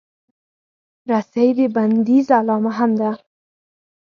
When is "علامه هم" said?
2.37-2.91